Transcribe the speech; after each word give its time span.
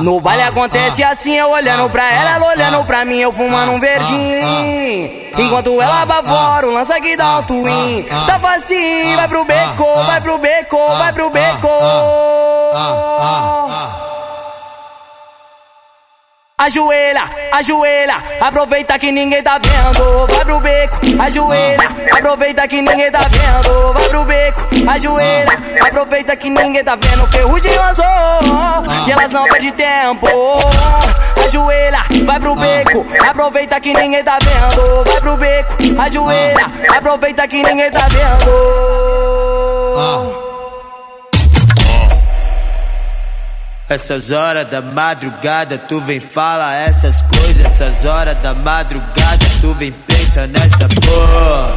No 0.00 0.20
baile 0.20 0.42
acontece 0.42 1.02
assim, 1.02 1.36
eu 1.36 1.50
olhando 1.50 1.90
pra 1.90 2.12
ela, 2.12 2.36
ela 2.36 2.46
olhando 2.46 2.84
pra 2.86 3.04
mim, 3.04 3.18
eu 3.18 3.32
fumando 3.32 3.72
um 3.72 3.80
verdinho. 3.80 5.32
Enquanto 5.36 5.80
ela 5.80 6.06
bavora, 6.06 6.68
o 6.68 6.70
lança 6.72 7.00
que 7.00 7.16
dá 7.16 7.38
um 7.38 7.42
twin. 7.42 8.06
Tá 8.26 8.38
facinho, 8.38 9.16
vai 9.16 9.28
pro 9.28 9.44
beco, 9.44 9.94
vai 10.06 10.20
pro 10.20 10.38
beco, 10.38 10.86
vai 10.86 11.12
pro 11.12 11.30
beco. 11.30 11.68
Ajoelha, 16.62 17.24
ajoelha, 17.50 18.16
aproveita 18.40 18.96
que 18.96 19.10
ninguém 19.10 19.42
tá 19.42 19.58
vendo, 19.58 20.28
vai 20.28 20.44
pro 20.44 20.60
beco. 20.60 20.96
Ajoelha, 21.20 21.88
aproveita 22.12 22.68
que 22.68 22.80
ninguém 22.80 23.10
tá 23.10 23.18
vendo, 23.18 23.92
vai 23.92 24.08
pro 24.08 24.24
beco. 24.24 24.60
Ajoelha, 24.88 25.58
aproveita 25.84 26.36
que 26.36 26.48
ninguém 26.48 26.84
tá 26.84 26.94
vendo, 26.94 27.26
ferrugem 27.32 27.74
lançou 27.74 28.04
e 29.08 29.10
elas 29.10 29.32
não 29.32 29.44
perdem 29.46 29.72
tempo. 29.72 30.28
Ajoelha, 31.44 32.04
vai 32.24 32.38
pro 32.38 32.54
beco, 32.54 33.06
aproveita 33.28 33.80
que 33.80 33.92
ninguém 33.92 34.22
tá 34.22 34.38
vendo, 34.40 35.02
vai 35.04 35.20
pro 35.20 35.36
beco. 35.36 35.72
Ajoelha, 36.00 36.70
aproveita 36.96 37.48
que 37.48 37.60
ninguém 37.60 37.90
tá 37.90 38.06
vendo. 38.08 38.52
Essas 43.92 44.30
horas 44.30 44.66
da 44.68 44.80
madrugada 44.80 45.76
tu 45.76 46.00
vem 46.00 46.18
fala 46.18 46.74
essas 46.74 47.20
coisas. 47.20 47.66
Essas 47.66 48.06
horas 48.06 48.38
da 48.38 48.54
madrugada 48.54 49.44
tu 49.60 49.74
vem 49.74 49.92
pensa 49.92 50.46
nessa 50.46 50.88
porra. 50.88 51.76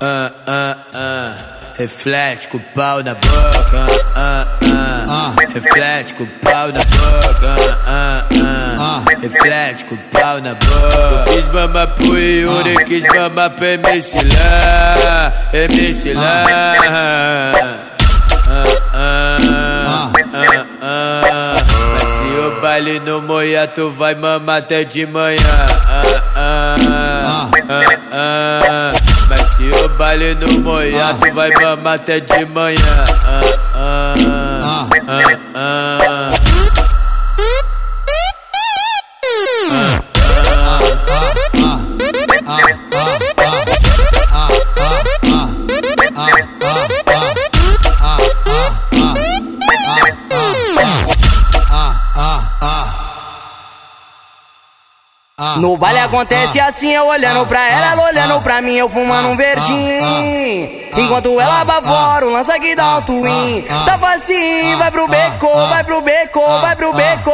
Ah, 0.00 0.32
ah, 0.48 0.76
ah. 0.92 1.32
Reflete 1.78 2.48
com 2.48 2.56
o 2.56 2.60
pau 2.74 3.00
na 3.04 3.14
boca. 3.14 3.86
Ah, 4.16 4.46
ah, 4.62 5.06
ah. 5.08 5.34
Reflete 5.54 6.14
com 6.14 6.24
o 6.24 6.26
pau 6.26 6.66
na 6.72 6.80
boca. 6.80 7.78
Ah, 7.86 8.26
ah, 8.28 8.76
ah. 8.80 9.04
Reflete 9.20 9.84
com 9.84 9.94
o 9.94 9.98
pau 9.98 10.40
na 10.40 10.54
boca. 10.54 11.24
Quis 11.32 11.46
mamar 11.46 11.94
pro 11.94 12.18
Yuri, 12.18 12.84
quis 12.86 13.04
mamar 13.06 13.50
pro 13.50 13.66
MC 13.66 14.18
lá. 14.18 15.32
MC 15.52 16.14
lá. 16.14 17.53
Baile 22.84 23.00
no 23.00 23.22
moia, 23.22 23.66
tu 23.66 23.90
vai 23.92 24.14
mamar 24.14 24.58
até 24.58 24.84
de 24.84 25.06
manhã. 25.06 25.38
Mas 29.26 29.40
se 29.56 29.70
o 29.84 29.88
baile 29.96 30.34
no 30.34 30.60
moia, 30.60 31.14
tu 31.14 31.32
vai 31.32 31.50
mamar 31.50 31.94
até 31.94 32.20
de 32.20 32.44
manhã. 32.44 33.04
No 55.56 55.76
baile 55.76 55.98
acontece 55.98 56.60
assim, 56.60 56.92
eu 56.92 57.06
olhando 57.06 57.44
pra 57.46 57.68
ela, 57.68 57.92
ela 57.92 58.04
olhando 58.04 58.40
pra 58.42 58.62
mim, 58.62 58.76
eu 58.76 58.88
fumando 58.88 59.28
um 59.30 59.36
verdinho. 59.36 60.84
Enquanto 60.96 61.40
ela 61.40 61.64
bavora, 61.64 62.26
o 62.26 62.30
lança 62.30 62.58
que 62.58 62.74
dá 62.76 62.98
um 62.98 63.02
twin. 63.02 63.62
Tá 63.84 63.98
facinho, 63.98 64.78
vai 64.78 64.90
pro 64.92 65.06
beco, 65.06 65.52
vai 65.52 65.84
pro 65.84 66.00
beco, 66.02 66.46
vai 66.60 66.76
pro 66.76 66.92
beco. 66.92 67.32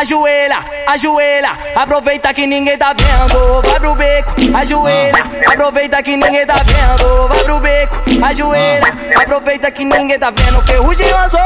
Ajoelha, 0.00 0.56
ajoelha, 0.86 1.50
aproveita 1.76 2.32
que 2.32 2.46
ninguém 2.46 2.78
tá 2.78 2.94
vendo, 2.94 3.60
vai 3.60 3.78
pro 3.78 3.94
beco. 3.94 4.30
Ajoelha, 4.56 5.24
aproveita 5.46 6.02
que 6.02 6.16
ninguém 6.16 6.46
tá 6.46 6.54
vendo, 6.54 7.28
vai 7.28 7.44
pro 7.44 7.60
beco. 7.60 7.96
Ajoelha, 8.24 8.94
aproveita 9.14 9.70
que 9.70 9.84
ninguém 9.84 10.18
tá 10.18 10.30
vendo, 10.30 10.62
ferrugem 10.62 11.12
lançou 11.12 11.38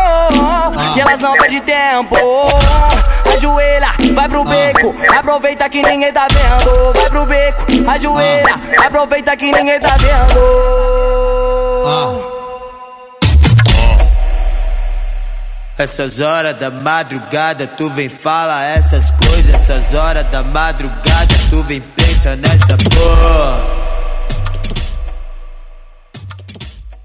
e 0.95 1.01
elas 1.01 1.21
não 1.21 1.33
perdem 1.33 1.61
tempo. 1.63 2.15
Ajoelha, 3.35 3.89
vai 4.15 4.29
pro 4.29 4.45
beco, 4.45 4.95
aproveita 5.19 5.69
que 5.69 5.83
ninguém 5.83 6.13
tá 6.13 6.29
vendo, 6.31 6.93
vai 6.93 7.11
pro 7.11 7.27
beco. 7.27 7.63
Ajoelha, 7.91 8.55
aproveita 8.87 9.37
que 9.37 9.51
ninguém 9.51 9.81
tá 9.81 9.97
vendo. 9.99 10.94
Essas 15.85 16.19
horas 16.19 16.57
da 16.57 16.71
madrugada 16.71 17.67
tu 17.67 17.91
vem 17.91 18.09
fala 18.09 18.65
essas 18.65 19.11
coisas. 19.11 19.55
Essas 19.55 19.93
horas 19.93 20.27
da 20.31 20.43
madrugada 20.43 21.35
tu 21.51 21.63
vem 21.65 21.79
pensa 21.79 22.35
nessa 22.37 22.75
porra. 22.89 23.61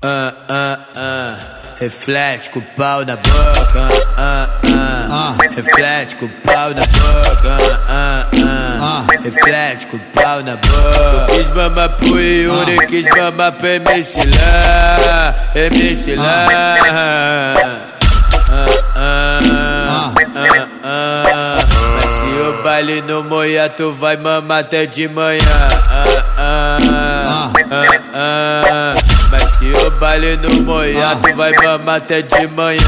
Ah, 0.01 0.34
ah, 0.47 0.79
ah. 0.95 1.35
Reflete 1.78 2.51
com 2.51 2.59
o 2.59 2.62
pau 2.78 3.03
na 3.03 3.18
boca. 3.18 3.89
Ah, 4.18 4.47
ah. 5.12 5.35
Reflete 5.53 6.16
com 6.16 6.28
o 6.28 6.29
pau 6.29 6.69
na 6.69 6.81
boca. 6.81 7.57
Ah, 7.89 8.29
ah. 8.81 9.06
Reflete 9.22 9.88
com 9.88 9.97
o 9.97 10.00
pau 10.13 10.41
na 10.41 10.56
boca. 10.56 11.28
Quis 11.35 11.50
mamar 11.50 11.89
pro 11.97 12.18
Yuri, 12.18 12.78
quis 12.88 13.09
mamar 13.09 13.51
pro 13.51 13.68
MC 13.68 14.22
lá. 14.22 15.35
MC 15.53 16.16
lá. 16.16 17.99
Mas 21.96 22.10
se 22.12 22.42
o 22.42 22.64
baile 22.64 23.02
no 23.02 23.24
moia, 23.24 23.70
tu 23.70 23.94
vai 23.94 24.18
mamar 24.18 24.60
até 24.60 24.86
de 24.86 25.08
manhã. 25.08 25.40
Mas 29.32 29.44
se 29.58 29.72
o 29.72 29.92
baile 29.92 30.38
no 30.38 30.62
moia, 30.64 31.16
tu 31.16 31.36
vai 31.36 31.52
mamar 31.54 31.98
até 31.98 32.22
de 32.22 32.48
manhã. 32.48 32.80